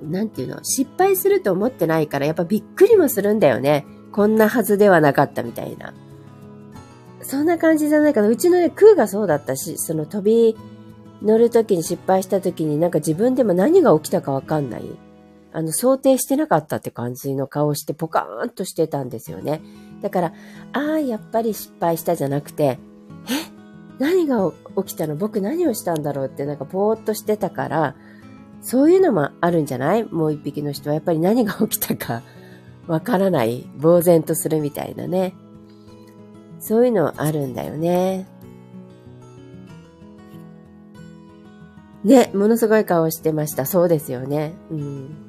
[0.02, 3.86] なんていうの、失敗すると思ってないから、やっぱびっくりもするんだよね。
[4.12, 5.94] こんなはずではなかったみたいな。
[7.22, 8.28] そんな感じじゃないかな。
[8.28, 10.56] うちのね、空がそうだったし、その飛び
[11.22, 14.84] 乗るときに失敗したときになんか自分でも何が起きたかわかんない。
[15.52, 19.62] あの、想定してなかったって感じの顔してポカーンとしてたんですよね。
[20.02, 20.34] だから、
[20.74, 22.80] ああ、やっぱり失敗したじゃなくて、
[23.30, 23.58] え
[24.00, 25.16] 何が起きたの？
[25.16, 27.96] 僕何をしたんだろうってなんかぼーっとしてたから、
[28.62, 30.04] そういうのもあるんじゃない？
[30.04, 32.22] もう一匹の人はやっぱり何が起きたか
[32.88, 33.68] わからない。
[33.82, 35.34] 呆然とするみたいなね。
[36.60, 38.28] そういうのあるんだよね。
[42.04, 43.66] ね、ものすごい顔してました。
[43.66, 44.54] そうですよね。
[44.72, 45.27] うん。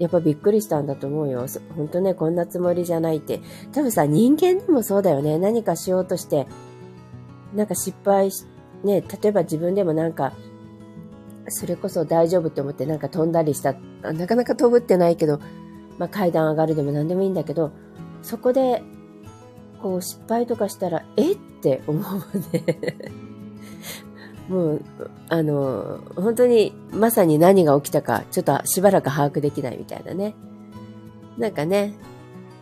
[0.00, 1.46] やっぱびっくりしたんだと思うよ。
[1.76, 3.40] ほんとね、こんなつもりじゃないって。
[3.70, 5.38] 多分さ、人間でもそうだよね。
[5.38, 6.48] 何かしようとして、
[7.54, 8.46] なんか失敗し、
[8.82, 10.32] ね、例えば自分でもなんか
[11.48, 13.74] それこそ大丈夫って思ってなんか飛んだりした。
[14.02, 15.38] なかなか飛ぶってないけど、
[15.98, 17.70] まあ、階段上がるでも何でもいいんだけど、
[18.22, 18.82] そこで、
[19.82, 21.32] こう失敗とかしたら、え？
[21.32, 22.02] って思う
[22.56, 22.64] ね。
[24.50, 24.82] もう、
[25.28, 30.34] あの、本当にまさに何が起きたか、ちょっとしばらく把握できないみたいなね。
[31.38, 31.94] なんかね、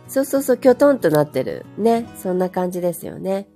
[0.07, 1.65] そうそうそう、きょとんとなってる。
[1.79, 2.07] ね。
[2.15, 3.47] そんな感じですよね。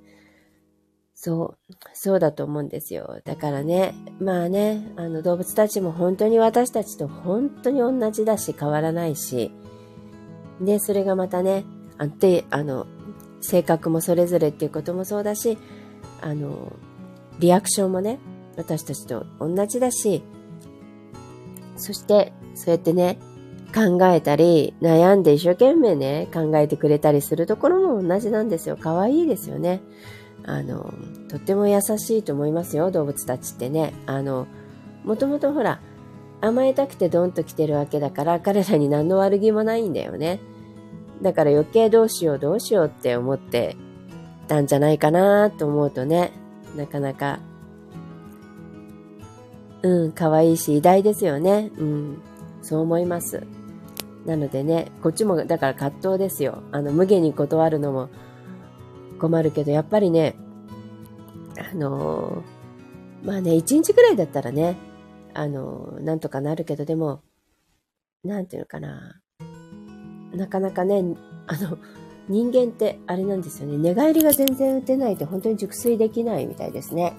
[1.14, 3.22] そう、そうだと思うんですよ。
[3.24, 9.52] だからね、まあね、あの動物たちも本当に私たちと本当に同じだし変わらないし、
[10.60, 11.66] で、それがまたね、
[12.00, 12.88] あで、あの、
[13.42, 15.58] 性格もそれぞれっていうこともそうだし、
[16.22, 16.74] あの、
[17.40, 18.20] リアクションもね、
[18.58, 20.24] 私たちと同じだし、
[21.76, 23.18] そして、そうやってね、
[23.74, 28.78] 考えたり、悩んで一生懸命ね、考えてくれたりするところも同じなんですよ。
[28.80, 29.82] 可愛いですよね。
[30.46, 30.94] あの、
[31.30, 33.94] とっても優しいと思いますよ、動物たちってね。
[34.06, 34.48] あの、
[35.04, 35.80] もともとほら、
[36.42, 40.40] 甘えたくてドンと来てるわけだから、彼らに何の悪気もないんだよね。
[41.22, 43.78] だから余計どうしようどうしようって思って
[44.48, 46.34] たんじゃないかなと思うとね、
[46.76, 47.40] なかなか、
[49.82, 51.72] うん、可愛いし偉大ですよね。
[51.78, 52.22] うん、
[52.62, 53.44] そう思います。
[54.26, 56.64] なのでね、こっちもだから葛藤ですよ。
[56.72, 58.10] あの、無限に断るのも
[59.20, 60.36] 困るけど、やっぱりね、
[61.58, 64.78] あのー、まあね、一日ぐらいだったらね、
[65.34, 67.22] あのー、なんとかなるけど、でも、
[68.24, 69.20] なんていうのかな。
[70.34, 71.04] なかなかね、
[71.48, 71.78] あの、
[72.30, 73.78] 人間ってあれなんですよね。
[73.78, 77.14] 寝返りが全然打てないと本当に熟睡できないみたいですね。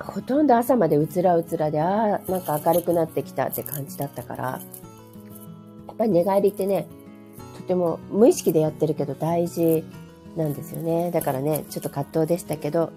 [0.00, 4.60] ほとんど朝までうつらうつらで、ああ、なんか明るくなってきたって感じだったから、や
[5.92, 6.88] っぱり寝返りってね、
[7.56, 9.84] とても無意識でやってるけど大事
[10.36, 11.10] なんですよね。
[11.10, 12.92] だからね、ちょっと葛藤でしたけど、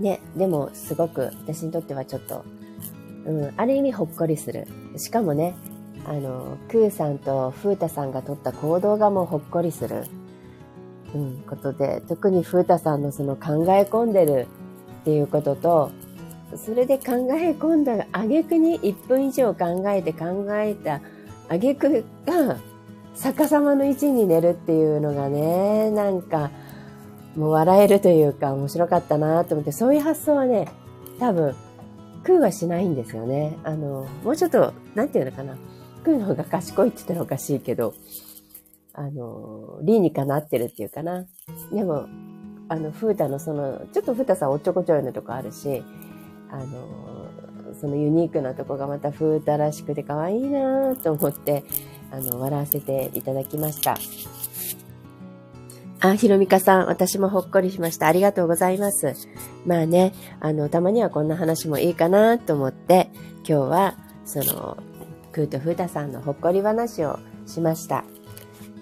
[0.00, 2.44] ね、でもすごく私にとってはちょっと、
[3.26, 4.66] うん、ある意味ほっこりする。
[4.96, 5.54] しかもね、
[6.08, 10.04] あの、クーさんとフータさんが取った行動がもうほっこりする、
[11.14, 14.46] うん、ことで、特にフータさんのその考え込んでる
[15.02, 15.90] っていうことと、
[16.54, 21.00] それで考え込んだ挙句に1分以上考えて考えた
[21.48, 22.56] 挙句が
[23.16, 26.50] 逆さまの位置に寝るっていうのがね、なんか、
[27.34, 30.68] もう笑えるというか面白かったなと思って、そういう発想はね、
[31.18, 31.54] 多分、
[32.24, 33.56] 空はしないんですよね。
[33.64, 35.56] あの、もうちょっと、なんていうのかな。
[36.06, 37.94] 空のが賢いって言ったらおかしいけど、
[38.94, 41.26] あの、理にかなってるっていうかな。
[41.72, 42.06] でも、
[42.68, 45.82] あの、風太のその、ちょっと風太さんおっちょこちょいなとこあるし、
[46.50, 51.64] あの、そのユニークなとこがまた風太らしくて可愛いなと思って、
[52.12, 53.96] あの、笑わせていただきました。
[56.00, 58.06] あ、ひろみかさん、私もほっこりしました。
[58.06, 59.14] ありがとうございます。
[59.66, 64.76] まあね、あの、たまにはこんな話もいいかなと思って、今日は、その、
[65.36, 68.04] クーとフータさんのほっこり話をしました。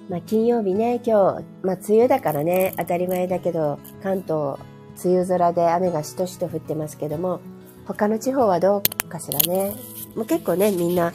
[0.08, 4.58] まあ、金曜日ね、今日、まあ、梅雨だからね、当たり前だけど、関東、
[5.04, 7.40] 梅雨空で雨がしとしと降ってますけども、
[7.86, 9.74] 他の地方はどうかしらね。
[10.14, 11.12] もう結構ね、みんな、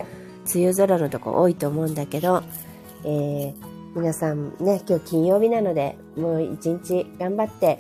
[0.53, 2.43] 梅雨空のとこ多いと思うんだけど、
[3.05, 3.53] えー、
[3.95, 7.79] 皆さんね、今日金曜日なので、もう一日頑張って、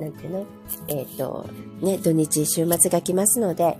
[0.00, 0.46] なんていうの？
[0.88, 1.46] えっ、ー、と、
[1.80, 3.78] ね、土日週末が来ますので、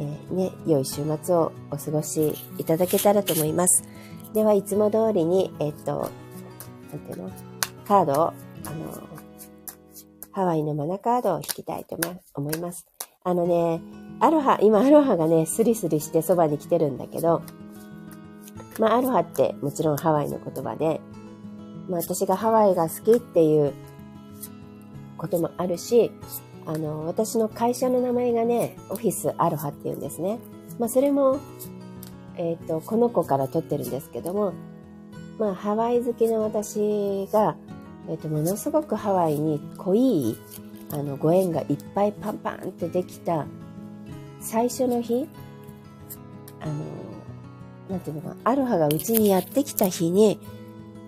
[0.00, 3.84] えー、ね、良い週末をお過ごしいただけたらと思います。
[4.32, 6.10] では、いつも通りに、えっ、と、
[6.92, 7.30] なんていうの？
[7.86, 8.34] カードを、あの、
[10.32, 11.98] ハワイのマナカードを引きたいと
[12.34, 12.86] 思います。
[13.24, 13.80] あのね、
[14.20, 17.42] アロハ、今アロハがね、スリスリしてそばに来てるんだけど、
[18.78, 21.00] まあアロハってもちろんハワイの言葉で、
[21.88, 23.72] まあ私がハワイが好きっていう
[25.16, 26.12] こともあるし、
[26.68, 30.38] あの、私の会社の名前がね、オフィスアロハっていうんですね。
[30.78, 31.40] まあそれも、
[32.36, 34.52] えっ、ー、と、この子から取ってるんですけども、
[35.38, 37.56] まあハワイ好きな私が、
[38.06, 40.36] えっ、ー、と、ものすごくハワイに濃い、
[40.92, 43.46] あの、ご縁がいっぱいパンパンってできた
[44.40, 45.26] 最初の日、
[46.60, 46.74] あの、
[47.88, 50.38] なんていうのか、アロハがうちにやってきた日に、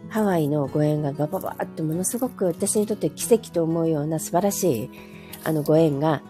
[0.08, 4.90] ハワイのご縁がバババーってものすごく私にとって奇跡と思うような素晴らしい
[5.44, 6.22] あのご縁が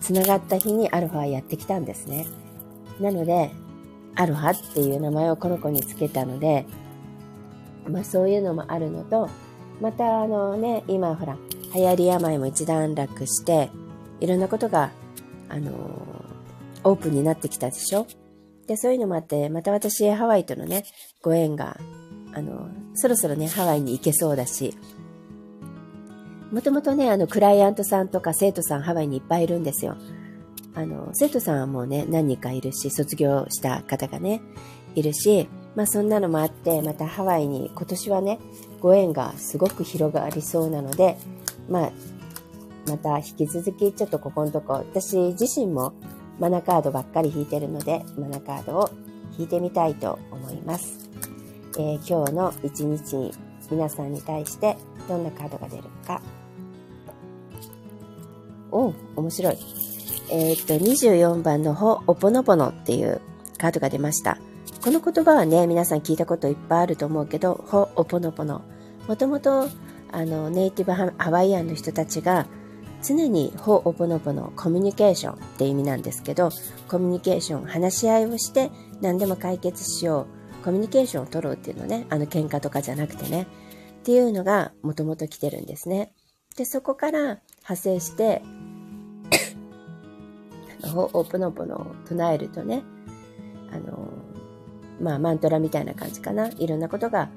[0.00, 2.26] 繋がった日にアロハはやってきたんですね。
[3.00, 3.50] なので、
[4.14, 6.66] アロハっていう名前をこの子につけたので、
[7.88, 9.28] まあそういうのもあるのと、
[9.80, 11.36] またあのね、今ほら、
[11.74, 13.70] 流行り病も一段落して、
[14.20, 14.90] いろんなことが、
[15.48, 15.72] あの
[16.84, 18.06] オープンになってきたでしょ？
[18.66, 20.84] で、そういうのもあって、また私、ハワイとのね、
[21.22, 21.78] ご縁が、
[22.34, 24.74] あの、そろそろね、ハワイに行けそうだし、
[26.50, 29.96] もともとね、あの、クライアントさんとか生徒さんハワイにいっぱいいるんですよ。
[30.74, 34.40] あの、生徒さんはもうね、何人かいるし、卒業した方がね、
[34.94, 38.38] いるし、まあそんなのもあって、またハワイに今年はね、
[38.80, 41.18] ご縁がすごく広がりそうなので、
[41.68, 41.92] まあ、
[42.88, 45.92] また引き続きちょっとここのとこ、私自身も
[46.38, 48.90] マナカードばっかり引いてるので、マナカードを
[49.36, 51.10] 引いてみたいと思います。
[51.78, 53.32] えー、今日の一日に
[53.70, 54.76] 皆さんに対して
[55.08, 56.22] どんなカードが出るか。
[58.78, 59.58] お面白い。
[60.30, 63.20] えー、っと、24番のほ、おぽのぽのっていう
[63.58, 64.38] カードが出ました。
[64.82, 68.62] この言葉はね、皆さん聞いたこといっぱいあると思うけど、ほ、おぽのぽの。
[69.08, 69.68] もともと、
[70.12, 72.46] あの、ネイティブハワイアンの人たちが、
[73.02, 76.50] 常にほ、おぽのぽのコミュニケーションって意味なんですけど、
[76.88, 80.26] コミュニケーション、話し合いをして何でも解決しよ
[80.60, 80.64] う。
[80.64, 83.46] コミュニケーションを取ろうっていうのね、あの喧嘩とかじゃなくてね。
[84.00, 86.12] っていうのがもともと来てるんですね。
[86.56, 88.42] で、そこから派生して、
[90.98, 92.82] ほ、おぽのぽのを唱えるとね、
[93.72, 94.08] あの、
[95.00, 96.48] まあ、マントラみたいな感じかな。
[96.48, 97.30] いろんなことが、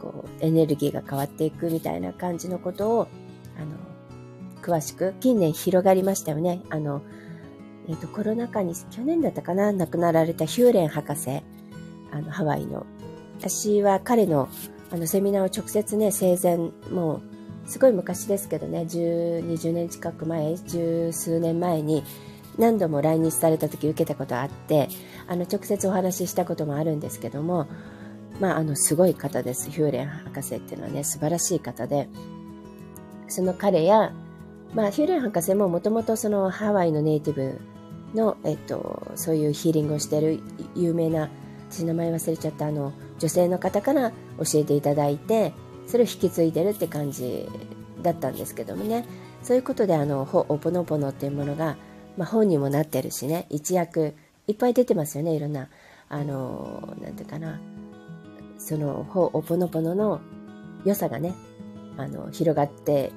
[0.00, 3.08] こう、エネルギーが変わっていくみたいな感じのことを、
[3.56, 3.76] あの、
[4.60, 6.62] 詳しく、近年広がりましたよね。
[6.68, 7.02] あの、
[7.88, 11.42] えっ、ー、と、コロナ禍に、去年だったかな、亡くなられたヒューレン博士、
[12.10, 12.84] あの、ハワイの。
[13.38, 14.48] 私は彼の、
[14.90, 16.56] あの、セミナーを直接ね、生前、
[16.90, 22.02] もう、すごい昔ですけどね、10、20年近く前、十数年前に、
[22.58, 24.88] 何度も来日された時受けたことあって
[25.26, 27.68] あの直接お話ししたこともあるんですけども、
[28.40, 29.70] まあ、あのすごい方です。
[29.70, 32.08] ヒューレン博士っていうのはね素晴らしい方で
[33.28, 34.12] その彼や、
[34.74, 37.60] まあ、ヒューレン博士ももともとそのハワイのネイティブ
[38.14, 40.40] の、えっと、そういうヒーリングをしている
[40.74, 41.28] 有名な
[41.68, 45.52] 私名前忘れちゃったあの女性の方から教えていただいて
[45.86, 47.48] それを引き継いでるって感じ
[48.02, 49.04] だったんですけどもね。
[49.42, 51.76] そういうことであのホオポノポノっていうものが
[52.16, 53.46] まあ、本にもなってるしね。
[53.50, 54.14] 一躍
[54.46, 55.34] いっぱい出てますよね。
[55.34, 55.68] いろんな
[56.08, 57.60] あのなんていうかな。
[58.58, 60.20] そのほおぽのぽのの
[60.84, 61.34] 良さがね
[61.96, 63.12] あの広がって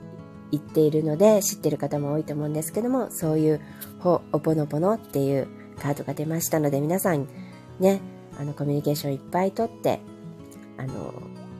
[0.51, 3.61] いっているので知ってる方も多いと思うんですけどもそういう
[3.99, 5.47] ほおぽのぽのっていう
[5.79, 7.27] カードが出ましたので皆さん
[7.79, 8.01] ね
[8.37, 9.99] あのコミュニケーションいっぱいとって
[10.77, 11.13] あの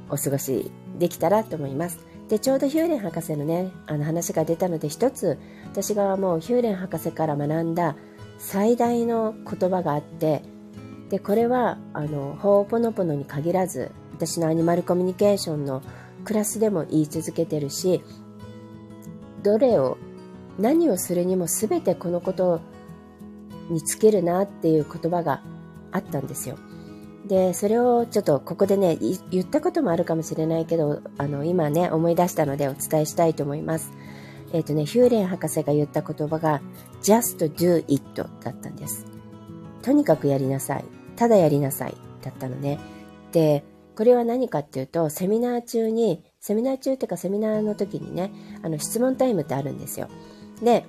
[0.10, 2.00] お過ごしできたらと思います。
[2.30, 5.40] でちょうどヒューレン博士のねあの話が出たので一つ
[5.72, 7.96] 私がもうヒューレン博士から学んだ
[8.38, 10.44] 最大の言葉があって
[11.10, 15.82] でこれはあのホーポノポノに限らず私のアニマルコミュニケーションの
[16.26, 18.04] クラスでも言い続けてるし
[19.44, 19.98] どれを
[20.58, 22.62] 何をするにも全てこのこと
[23.70, 25.42] に尽きるなっていう言葉が
[25.92, 26.58] あったんですよ。
[27.26, 28.98] で、それをちょっとここでね、
[29.32, 33.92] 言ったこともあるかもしれないけど、あの、今ね、思い出したのでお伝えしたいと思います。
[34.54, 36.62] えっ、ー、とね、ヒューレン博士が言った言葉が、
[37.02, 38.02] just do it
[38.44, 39.06] だったんです。
[39.82, 40.86] とにかくやりなさい。
[41.16, 41.96] ただやりなさい。
[42.22, 42.80] だったのね。
[43.32, 43.64] で、
[43.96, 48.32] これは何かっていうと、セミナー中に、セミナー中っていうかセミナーの時にね、
[48.64, 50.08] あの、質問タイムってあるんですよ。
[50.64, 50.86] で、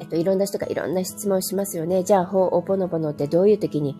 [0.00, 2.04] えっと、いろんな人がいろんな質問しますよね。
[2.04, 3.96] じゃあ、ほう、おぽのぽのってどういう時に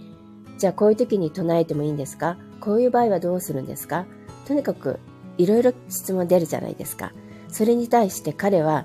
[0.59, 2.39] じゃあこういう時に唱えてもいいんですか？
[2.61, 4.07] こういう場合はどうするんですか？
[4.47, 5.01] とにかく
[5.37, 7.13] いろいろ質問出るじゃないですか。
[7.57, 8.85] それに対して彼は、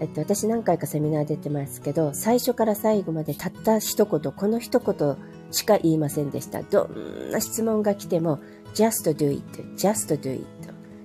[0.00, 5.16] えっと、私何回かセミナー出てますけど、最初から最後までたった一言、この一言
[5.50, 6.62] しか言いませんでした。
[6.62, 8.38] どんな質問が来ても、
[8.72, 9.44] just do it,
[9.76, 10.46] just do it.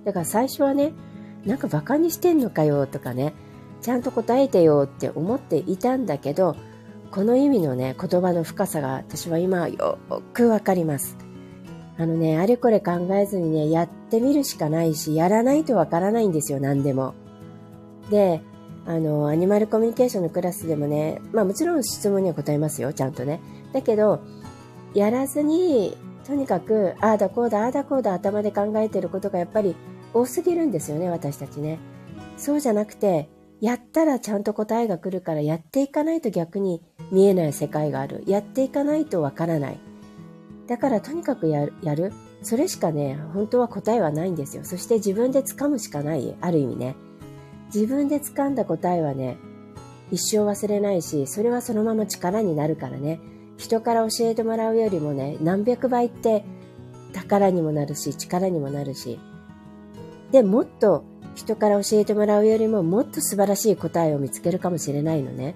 [0.06, 0.94] だから最初はね、
[1.46, 3.34] なんか馬鹿にしてんのかよとかね、
[3.82, 6.56] ちゃんと答えてよって思っていたんだけど、
[7.12, 9.98] この意味のね、言葉の深さが私は今よ
[10.34, 11.18] くわかります。
[12.00, 17.16] あのね、あれこれ考えずにね、やってみるしかないし、やらないとわからないんですよ、何でも。
[18.12, 18.42] で、
[18.86, 23.42] あの、アニマルコミュニケーションのクラスでもね、まあもちろん質問には答えますよ、ちゃんとね。
[23.74, 24.22] だけど、
[24.94, 29.76] やらずに、とにかく、ああだこうだ、ああだこうだ頭で考えてることがやっぱり
[30.14, 31.80] 多すぎるんですよね、私たちね。
[32.38, 33.30] そうじゃなくて、
[33.60, 38.24] やったらちゃんと答えが来るからやっていかないと逆に見えない世界がある。
[38.28, 39.80] やっていかないとわからない。
[40.68, 42.14] だからとにかくやる。
[42.42, 44.64] それしかね、本当は答えはないんですよ。
[44.64, 46.36] そして自分で掴むしかない。
[46.42, 46.96] ある意味ね。
[47.74, 49.38] 自分で掴んだ答えはね、
[50.12, 53.20] 一生忘れないし、それはそのまま力になるからね。
[53.58, 56.46] 人から教えてもらうよりもね、何百倍って
[57.14, 59.20] 宝にもなるし、力にもなるし。
[60.32, 61.04] で、もっと
[61.36, 65.56] 人から教えてもらうよりももっと素晴らしい答えを見つけるかもしれないのね。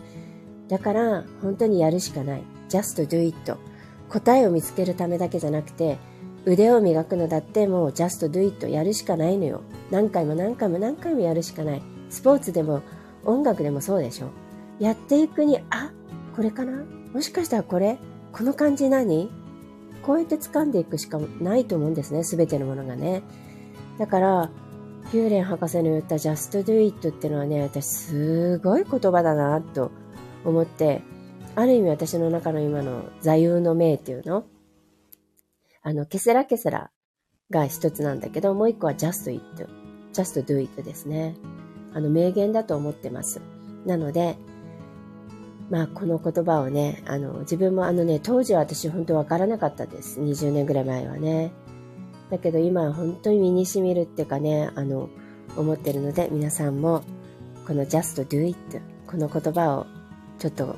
[0.67, 2.43] だから本当にやるしかない。
[2.69, 3.70] just do it.
[4.11, 5.97] 答えを見つけるためだけじゃなくて
[6.45, 9.61] 腕を磨くのだってもう just do it やるしかないのよ。
[9.89, 11.81] 何回も何回も何回もやるしかない。
[12.09, 12.81] スポーツでも
[13.23, 14.29] 音楽でもそうでしょ。
[14.79, 15.91] やっていくに、あ、
[16.35, 16.83] これかな？
[17.13, 17.99] もしかしたらこれ？
[18.33, 19.29] この感じ何？
[20.01, 22.23] こうやって掴んでいくしかないと思うんですね。
[22.23, 23.21] すべてのものがね。
[23.99, 24.49] だから、
[25.11, 29.91] ヒューレン博士の言った just do it ってのはね、私すごい言葉だなと
[30.43, 31.03] 思って、
[31.55, 34.45] ある意味私の中の今の座右の銘っていうの？
[35.83, 36.91] あの、ケセラケセラ
[37.49, 39.67] が一つなんだけど、もう一個は just it,
[40.13, 41.35] just do it ですね。
[41.93, 43.41] あの、名言だと思ってます。
[43.85, 44.37] なので、
[45.69, 50.19] まあ、この言葉をね、あの、自分もあのね、当時は私本当わからなかったです。
[50.21, 51.51] 20年ぐらい前はね。
[52.29, 55.09] だけど今は本当に身に染みるっていうかね、あの、
[55.57, 57.03] 思ってるので、皆さんも、
[57.65, 58.57] この just do it、
[59.07, 59.87] この言葉を
[60.39, 60.75] ちょっと、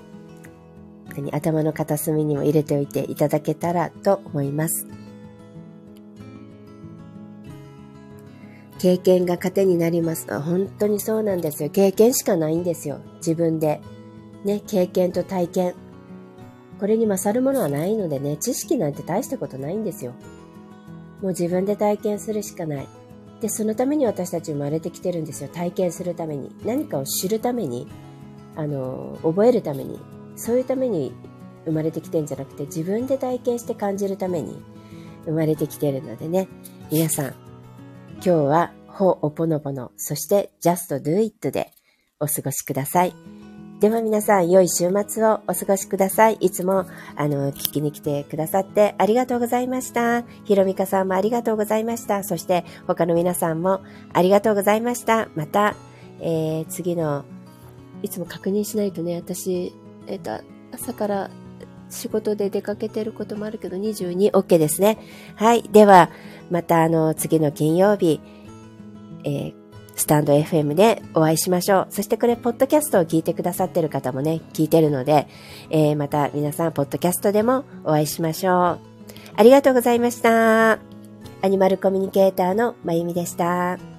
[1.31, 4.87] 頭の片隅にも入れておいていただけたらと思います。
[8.79, 10.27] 経験が糧になります。
[10.41, 11.69] 本当にそうなんですよ。
[11.69, 12.99] 経験しかないんですよ。
[13.17, 13.81] 自分で。
[14.43, 15.75] ね、経験と体験。
[16.79, 20.11] これに勝るものはないのでね、知識なんて大したことないんですよ。
[21.21, 22.87] もう自分で体験するしかない。
[23.39, 25.49] で、そのために私たち生まれてきてるんですよ。
[25.49, 26.53] 体験するために。
[26.65, 27.87] 何かを知るために、
[28.57, 29.97] あの、覚えるために。
[30.35, 31.13] そういうために
[31.65, 34.61] 生まれてきてんじゃなくて、自分で体験して感じるために
[35.25, 36.47] 生まれてきてるのでね。
[36.91, 37.35] 皆さん、
[38.15, 41.71] 今日は、ほおぽのぽの、そして just do it で
[42.19, 43.15] お過ごしください。
[43.79, 46.35] では皆さん、良い週末をお過ごしください。
[46.35, 46.85] いつも、
[47.17, 50.21] あの、聞きに来てくださってありがとうございました。
[50.45, 52.23] ひろみかさんもありがとうございました。
[52.23, 53.81] そして、他の皆さんも
[54.13, 55.27] ありがとうございました。
[55.35, 55.75] また、
[56.21, 57.25] えー、次の、
[58.03, 59.73] いつも確認しないとね、私、
[60.07, 60.31] えっ、と、
[60.73, 61.29] 朝から
[61.89, 64.97] 仕事で出かけてることもあるけど、22、OK ですね。
[65.35, 65.63] はい。
[65.63, 66.09] では、
[66.49, 68.19] またあの、次の金曜日、
[69.23, 69.63] えー
[69.95, 71.87] スタンド FM でお会いしましょう。
[71.89, 75.27] そしてこれ、ポッドキャストを聞いてくださってる方もね、聞いてるので、
[75.69, 78.79] えー、また皆さん、ポッドキャストでもお会いしましょう。
[79.35, 80.79] ありがとうございました。
[81.41, 83.92] アニマルコミュニケーターのまゆみでした。